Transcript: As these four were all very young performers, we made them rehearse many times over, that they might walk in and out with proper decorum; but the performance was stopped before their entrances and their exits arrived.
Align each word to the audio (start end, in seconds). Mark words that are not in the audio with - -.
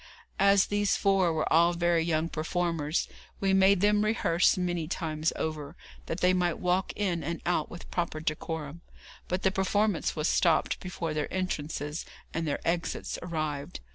As 0.39 0.65
these 0.65 0.97
four 0.97 1.31
were 1.31 1.53
all 1.53 1.73
very 1.73 2.03
young 2.03 2.27
performers, 2.27 3.07
we 3.39 3.53
made 3.53 3.81
them 3.81 4.03
rehearse 4.03 4.57
many 4.57 4.87
times 4.87 5.31
over, 5.35 5.75
that 6.07 6.21
they 6.21 6.33
might 6.33 6.57
walk 6.57 6.91
in 6.95 7.23
and 7.23 7.39
out 7.45 7.69
with 7.69 7.91
proper 7.91 8.19
decorum; 8.19 8.81
but 9.27 9.43
the 9.43 9.51
performance 9.51 10.15
was 10.15 10.27
stopped 10.27 10.79
before 10.79 11.13
their 11.13 11.31
entrances 11.31 12.03
and 12.33 12.47
their 12.47 12.67
exits 12.67 13.19
arrived. 13.21 13.79